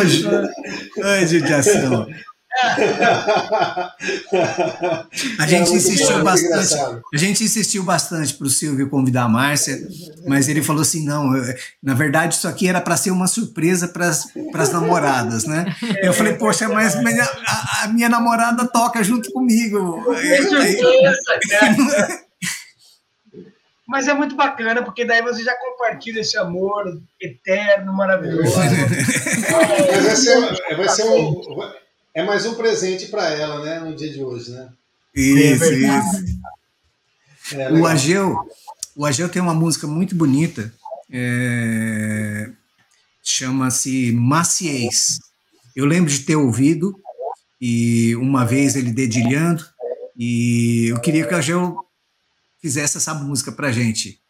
[0.00, 0.24] Hoje,
[1.04, 2.06] ai, judiação.
[5.38, 6.74] A gente insistiu bastante.
[7.12, 9.78] A gente insistiu bastante para o Silvio convidar a Márcia,
[10.26, 13.88] mas ele falou assim: não, eu, na verdade, isso aqui era para ser uma surpresa
[13.88, 15.74] para as namoradas, né?
[16.02, 20.04] Eu falei, poxa, mas minha, a, a, minha namorada toca junto comigo.
[23.84, 28.56] Mas é muito bacana, porque daí você já compartilha esse amor eterno, maravilhoso.
[29.92, 31.34] Mas vai ser, vai ser um
[32.14, 34.72] é mais um presente para ela, né, no dia de hoje, né?
[35.14, 36.40] Isso, é isso.
[37.54, 38.36] É, o Ageu,
[38.94, 40.72] o Ageu tem uma música muito bonita,
[41.10, 42.50] é,
[43.22, 45.20] chama-se Maciez.
[45.74, 46.98] Eu lembro de ter ouvido
[47.60, 49.64] e uma vez ele dedilhando
[50.16, 51.76] e eu queria que o Ageu
[52.60, 54.20] fizesse essa música para gente.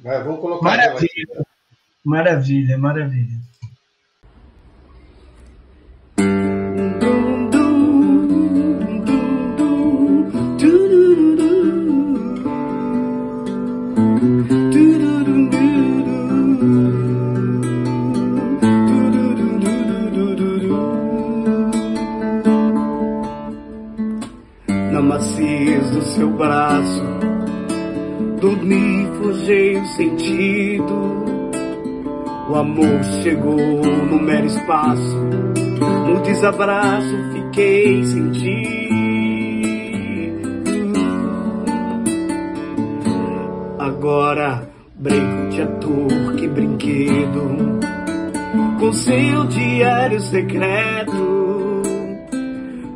[0.00, 0.64] Vai, vamos colocar.
[0.64, 1.46] Maravilha,
[2.04, 3.49] maravilha, maravilha.
[26.20, 27.02] Seu braço.
[28.40, 31.24] Dormi, forjei o sentido.
[32.50, 35.16] O amor chegou no mero espaço.
[36.06, 38.99] No desabraço fiquei sentido.
[44.10, 47.78] Agora de ator, que brinquedo.
[48.80, 51.82] Com seu diário secreto.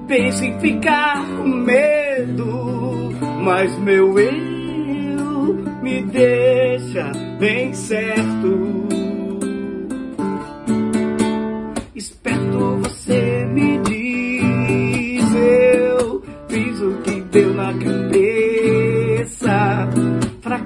[0.09, 8.84] Penso em ficar com medo mas meu eu me deixa bem certo.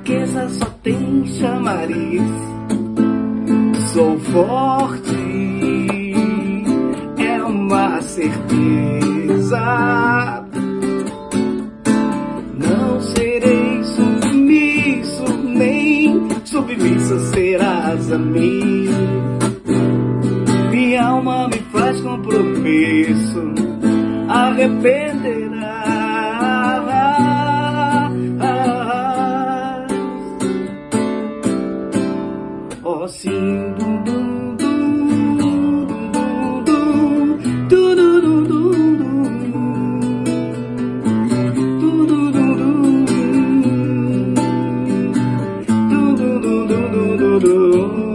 [0.09, 2.23] Fraqueza só tem chamariz.
[3.93, 6.15] Sou forte,
[7.19, 9.59] é uma certeza.
[16.47, 18.89] submissa serás a mim.
[20.71, 23.53] Minha alma me faz compromisso,
[24.27, 25.08] arrependerá.
[33.09, 37.39] sing dum dum boom boom boom boom
[37.69, 38.99] do do do do do
[45.91, 48.08] do do do do do do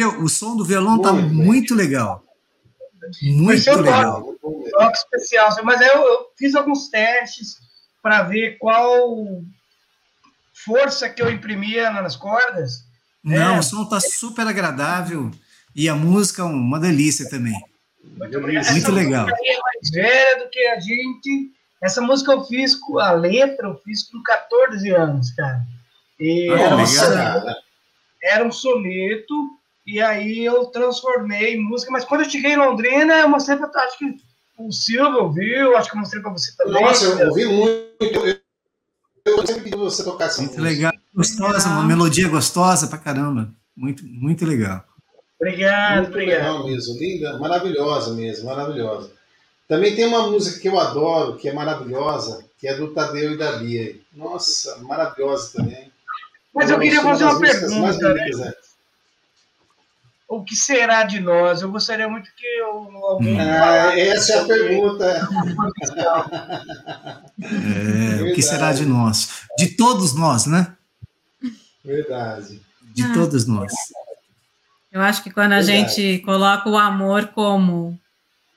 [0.00, 0.06] Né?
[0.18, 2.24] O som do violão tá muito legal.
[3.22, 4.22] Muito legal.
[4.40, 7.56] Toque, toque especial, mas eu, eu fiz alguns testes
[8.02, 9.26] para ver qual
[10.52, 12.84] força que eu imprimia nas cordas.
[13.22, 13.58] Não, é.
[13.58, 15.30] o som tá super agradável
[15.74, 17.58] e a música é uma delícia também.
[18.02, 19.28] Muito, muito legal.
[19.28, 21.52] É mais velha do que a gente.
[21.82, 25.62] Essa música eu fiz com a letra, eu fiz com 14 anos, cara.
[26.18, 27.56] E ah, legal
[28.22, 29.57] era um soneto,
[29.88, 31.90] e aí eu transformei em música.
[31.90, 34.04] Mas quando eu cheguei em Londrina, eu mostrei para acho que
[34.58, 36.82] o Silvio ouviu, acho que eu mostrei para você também.
[36.82, 37.88] Nossa, eu ouvi muito.
[38.02, 38.38] Eu,
[39.24, 40.68] eu sempre pedi você tocar essa Muito música.
[40.68, 43.48] legal, gostosa, uma melodia gostosa pra caramba.
[43.74, 44.84] Muito, muito legal.
[45.40, 46.38] Obrigado, Muito obrigado.
[46.38, 49.10] legal mesmo, linda, maravilhosa mesmo, maravilhosa.
[49.66, 53.38] Também tem uma música que eu adoro, que é maravilhosa, que é do Tadeu e
[53.38, 53.96] da Bia.
[54.12, 55.90] Nossa, maravilhosa também.
[56.54, 58.52] Mas eu queria fazer uma mais pergunta, né?
[60.28, 61.62] O que será de nós?
[61.62, 65.28] Eu gostaria muito que eu- alguém Ah, essa é a pergunta.
[67.40, 69.42] É, o que será de nós?
[69.56, 70.74] De todos nós, né?
[71.84, 72.60] Verdade.
[72.94, 73.12] De Ah.
[73.14, 73.72] todos nós.
[74.92, 75.94] Eu acho que quando a Verdade.
[75.94, 77.98] gente coloca o amor como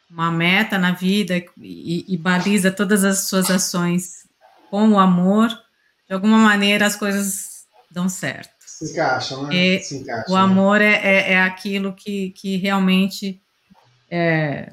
[0.09, 4.25] uma meta na vida e, e baliza todas as suas ações
[4.69, 5.47] com o amor,
[6.07, 8.51] de alguma maneira as coisas dão certo.
[8.85, 9.75] Se encaixam, né?
[9.75, 10.33] É, Se encaixam.
[10.33, 13.39] O amor é, é, é aquilo que, que realmente
[14.09, 14.71] é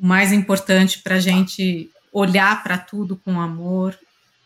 [0.00, 3.96] o mais importante para a gente olhar para tudo com amor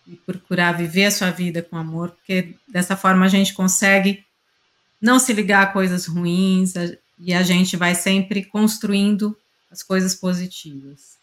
[0.07, 4.23] e procurar viver a sua vida com amor, porque dessa forma a gente consegue
[5.01, 9.37] não se ligar a coisas ruins a- e a gente vai sempre construindo
[9.71, 11.15] as coisas positivas.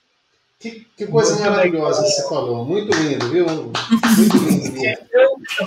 [0.59, 2.65] Que, que coisa Muito maravilhosa que você falou.
[2.65, 3.45] Muito lindo, viu?
[4.17, 5.01] Muito lindo.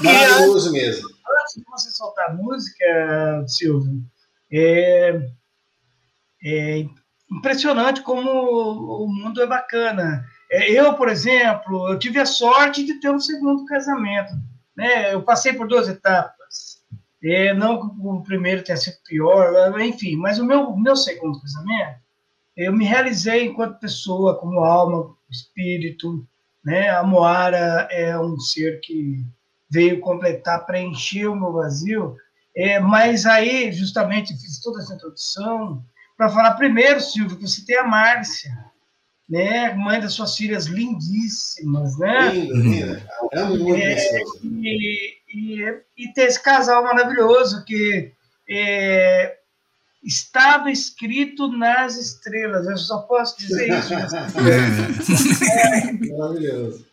[0.02, 1.13] Maravilhoso mesmo.
[1.28, 4.02] Antes de você soltar a música, Silvio,
[4.52, 5.20] é,
[6.44, 6.86] é
[7.30, 10.24] impressionante como o mundo é bacana.
[10.50, 14.32] É, Eu, por exemplo, eu tive a sorte de ter um segundo casamento.
[14.76, 15.12] Né?
[15.12, 16.82] Eu passei por duas etapas.
[17.22, 21.98] É, não que o primeiro tenha sido pior, enfim, mas o meu, meu segundo casamento,
[22.54, 26.26] eu me realizei enquanto pessoa, como alma, espírito.
[26.62, 26.90] Né?
[26.90, 29.24] A Moara é um ser que
[29.70, 32.16] veio completar, preencher o meu vazio.
[32.56, 35.82] É, mas aí, justamente, fiz toda essa introdução
[36.16, 38.50] para falar primeiro, Silvio, que você tem a Márcia,
[39.28, 39.72] né?
[39.74, 42.30] mãe das suas filhas lindíssimas, né?
[42.30, 43.08] Linda, linda.
[43.32, 48.12] Amo muito É, e, e, e ter esse casal maravilhoso que
[48.48, 49.38] é,
[50.04, 52.66] estava escrito nas estrelas.
[52.68, 53.92] Eu só posso dizer isso.
[53.94, 54.12] mas
[55.50, 56.86] É, Maravilhoso.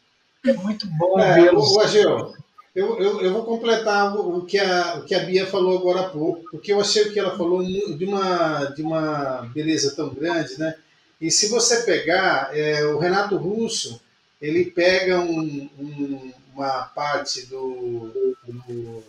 [0.47, 1.72] É muito bom É, vê-los.
[1.72, 2.34] o Ageu,
[2.74, 6.01] eu, eu, eu vou completar o, o que a, o que a Bia falou agora
[6.01, 10.57] há pouco, porque eu achei que ela falou de uma, de uma beleza tão grande,
[10.57, 10.76] né?
[11.19, 14.01] E se você pegar, é, o Renato Russo,
[14.41, 18.09] ele pega um- um- uma parte do,
[18.43, 19.03] do,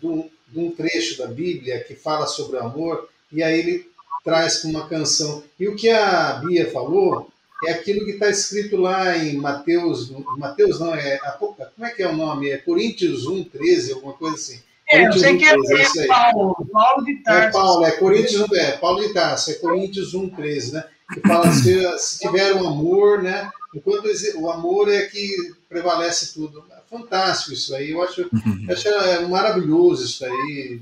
[0.00, 3.90] do- de um trecho da Bíblia que fala sobre o amor, e aí ele
[4.24, 5.42] traz com uma canção.
[5.58, 7.30] E o que a Bia falou
[7.66, 12.08] é aquilo que está escrito lá em Mateus, Mateus não, é, como é que é
[12.08, 12.50] o nome?
[12.50, 14.60] É Coríntios 1, 13, alguma coisa assim.
[14.90, 16.08] É, eu sei 1, que é, 13, é aí.
[16.08, 17.58] Paulo, Paulo de É Tarso.
[17.58, 20.84] Paulo, é Coríntios, é Paulo de Tarso, é Coríntios 1, 13, né?
[21.12, 23.50] Que fala se, se tiver um amor, né?
[23.74, 26.64] Enquanto o amor é que prevalece tudo.
[26.70, 28.30] É fantástico isso aí, eu acho, eu
[28.72, 30.80] acho é maravilhoso isso aí,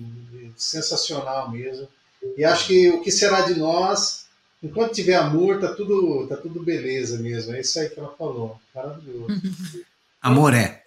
[0.56, 1.88] sensacional mesmo.
[2.36, 4.21] E acho que o que será de nós,
[4.62, 7.54] enquanto tiver amor, tá tudo, tá tudo beleza mesmo.
[7.54, 8.60] É isso aí que ela falou.
[8.74, 9.40] Maravilhoso.
[10.20, 10.82] amor é.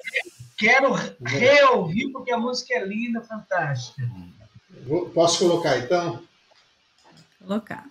[0.58, 4.10] Quero reouvir porque a música é linda, fantástica.
[5.14, 6.22] Posso colocar então?
[7.40, 7.86] Colocar.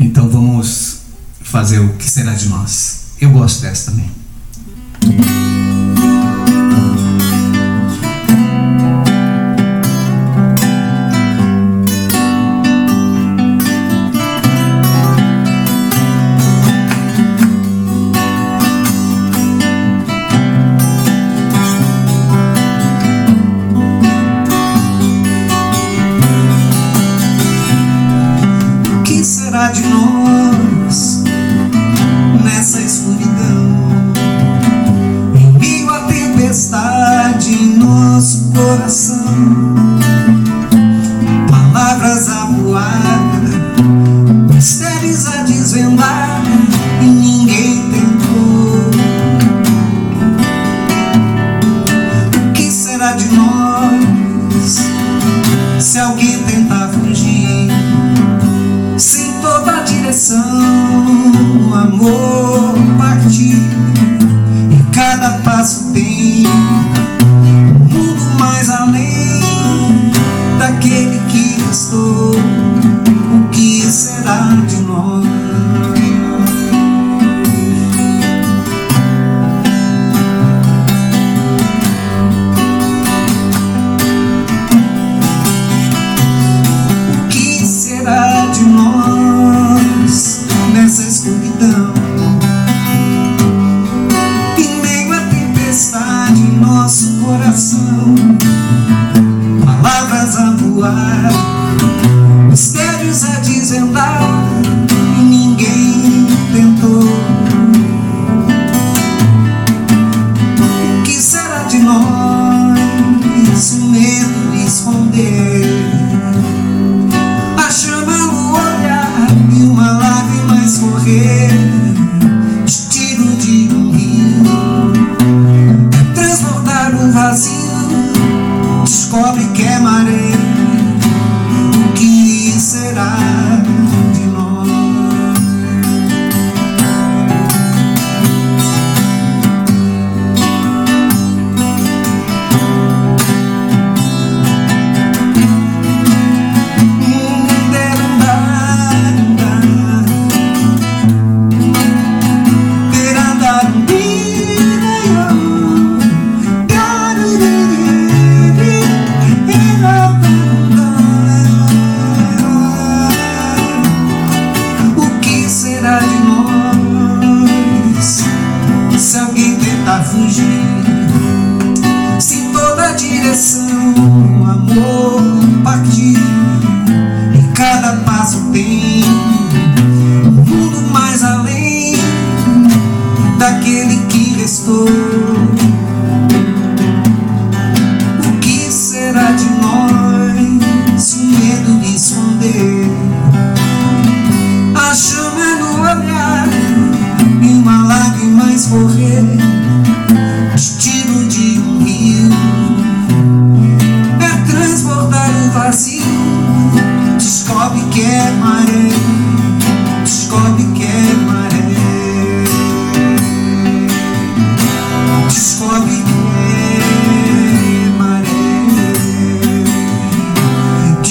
[0.00, 1.04] Então vamos
[1.42, 3.16] fazer o que será de nós.
[3.20, 4.10] Eu gosto dessa também.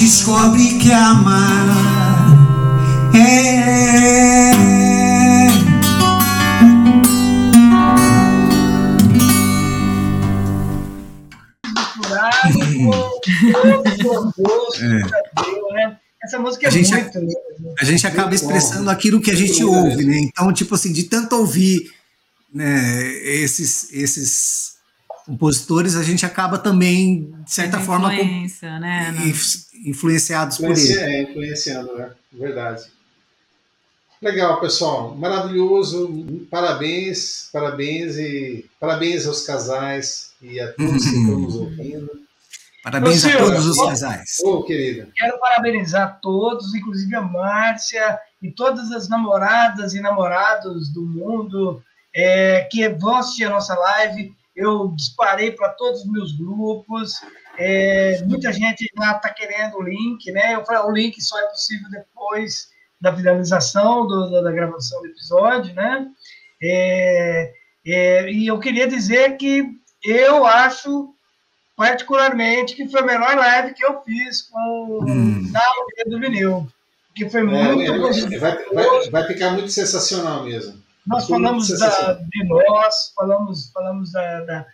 [0.06, 1.66] Descobre que amar
[3.16, 4.52] é.
[16.22, 17.18] Essa música é A gente- muito.
[17.80, 20.18] A gente acaba expressando aquilo que a gente ouve, né?
[20.18, 21.90] Então, tipo assim, de tanto ouvir
[22.52, 24.75] né, esses, esses
[25.26, 28.24] compositores, a gente acaba também, de certa forma, com-
[28.70, 29.12] né?
[29.84, 30.98] influenciados por ele.
[30.98, 32.10] é, influenciando, né?
[32.32, 32.84] Verdade.
[34.22, 35.14] Legal, pessoal.
[35.14, 36.08] Maravilhoso.
[36.50, 42.10] Parabéns, parabéns e parabéns aos casais e a todos que estão nos ouvindo.
[42.82, 44.38] Parabéns Ô, a Silvio, todos os casais.
[44.44, 45.08] Ô, querida.
[45.16, 51.82] Quero parabenizar todos, inclusive a Márcia e todas as namoradas e namorados do mundo
[52.14, 54.32] é, que vão assistir a nossa live.
[54.56, 57.12] Eu disparei para todos os meus grupos.
[57.58, 60.54] É, muita gente já está querendo o link, né?
[60.54, 62.68] Eu falei, o link só é possível depois
[63.00, 66.06] da finalização do- da, da gravação do episódio, né?
[66.62, 67.52] É,
[67.86, 69.64] é, e eu queria dizer que
[70.02, 71.12] eu acho
[71.76, 75.50] particularmente que foi a melhor live que eu fiz com Hum.
[75.52, 75.60] na
[76.06, 76.66] do Vinil,
[77.14, 78.40] que foi É, muito é, gostoso.
[78.40, 80.82] vai, vai, vai ficar muito sensacional mesmo.
[81.06, 84.66] Nós Foi falamos da, de nós, falamos, falamos da, da,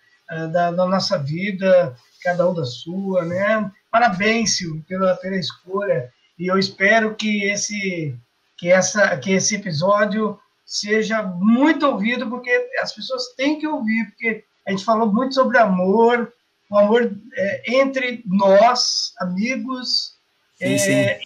[0.47, 3.71] da, da nossa vida, cada um da sua, né?
[3.91, 6.11] Parabéns, Silvio, pela, pela escolha.
[6.39, 8.17] E eu espero que esse,
[8.57, 14.43] que, essa, que esse episódio seja muito ouvido, porque as pessoas têm que ouvir, porque
[14.67, 16.33] a gente falou muito sobre amor,
[16.71, 20.17] o amor é, entre nós, amigos,
[20.57, 20.93] Sim, sim.
[20.93, 21.21] é,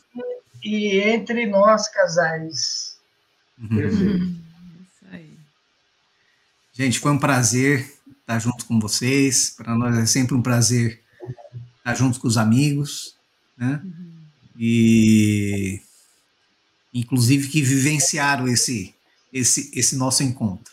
[0.64, 2.96] e, e entre nós, casais.
[3.68, 4.45] Perfeito.
[6.77, 9.49] Gente, foi um prazer estar junto com vocês.
[9.49, 11.01] Para nós é sempre um prazer
[11.79, 13.16] estar junto com os amigos,
[13.57, 13.81] né?
[14.59, 15.81] E
[16.93, 18.95] inclusive que vivenciaram esse
[19.33, 20.70] esse esse nosso encontro.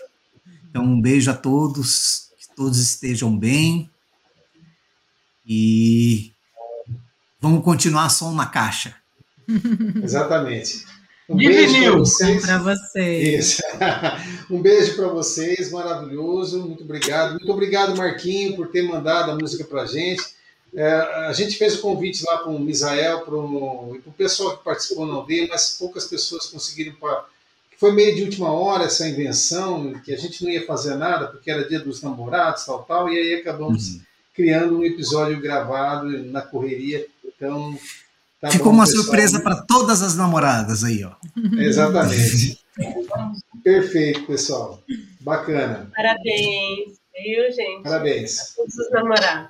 [0.70, 3.90] Então, um beijo a todos, que todos estejam bem.
[5.46, 6.34] E
[7.40, 8.94] vamos continuar som na caixa.
[10.04, 10.86] Exatamente.
[11.34, 12.46] Um De beijo para vocês.
[14.52, 16.60] Um beijo para vocês, maravilhoso.
[16.60, 17.32] Muito obrigado.
[17.32, 20.24] Muito obrigado, Marquinho, por ter mandado a música para a gente.
[20.76, 24.58] É, a gente fez o convite lá para o Misael pro, e para o pessoal
[24.58, 26.94] que participou na aldeia, mas poucas pessoas conseguiram.
[26.94, 27.26] Pra,
[27.78, 31.50] foi meio de última hora essa invenção, que a gente não ia fazer nada, porque
[31.50, 34.02] era dia dos namorados, tal, tal, e aí acabamos
[34.36, 37.08] criando um episódio gravado na correria.
[37.26, 37.76] Então.
[38.44, 39.04] Tá Ficou bom, uma pessoal.
[39.04, 41.12] surpresa para todas as namoradas aí, ó.
[41.58, 42.60] Exatamente.
[43.64, 44.82] Perfeito, pessoal.
[45.22, 45.90] Bacana.
[45.96, 47.84] Parabéns, viu, gente?
[47.84, 48.54] Parabéns.
[48.56, 49.50] Todos os namorados.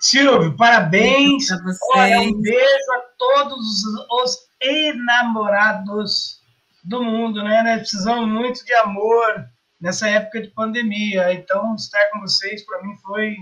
[0.00, 1.46] Silvio, parabéns.
[1.46, 1.78] Pra vocês.
[1.94, 6.42] Olha, um beijo a todos os enamorados
[6.84, 7.62] do mundo, né?
[7.62, 9.46] Nós precisamos muito de amor
[9.80, 11.32] nessa época de pandemia.
[11.32, 13.34] Então, estar com vocês, para mim, foi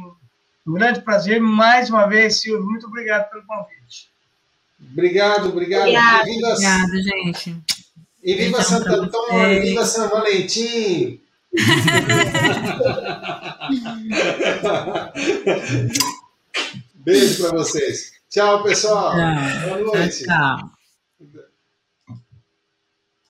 [0.64, 1.40] um grande prazer.
[1.40, 3.73] Mais uma vez, Silvio, muito obrigado pelo convite.
[4.92, 5.82] Obrigado, obrigado.
[5.82, 6.28] Obrigada.
[6.28, 6.56] E viva,
[7.02, 7.56] gente.
[8.22, 11.20] e viva Beijão Santo Antônio, viva São Valentim.
[16.96, 18.12] Beijo para vocês.
[18.30, 19.12] Tchau, pessoal.
[19.12, 19.68] Tchau.
[19.68, 20.24] Boa noite.
[20.24, 20.73] Tchau.